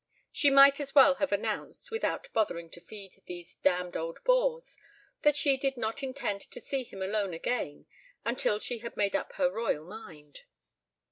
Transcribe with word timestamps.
She 0.31 0.49
might 0.49 0.79
as 0.79 0.95
well 0.95 1.13
have 1.21 1.31
announced, 1.31 1.91
without 1.91 2.33
bothering 2.33 2.71
to 2.71 2.81
feed 2.81 3.21
these 3.27 3.57
damned 3.57 3.95
old 3.95 4.17
bores, 4.23 4.75
that 5.21 5.35
she 5.35 5.57
did 5.57 5.77
not 5.77 6.01
intend 6.01 6.41
to 6.41 6.59
see 6.59 6.81
him 6.83 7.03
alone 7.03 7.35
again 7.35 7.85
until 8.25 8.57
she 8.57 8.79
had 8.79 8.97
made 8.97 9.15
up 9.15 9.33
her 9.33 9.51
royal 9.51 9.85
mind. 9.85 10.41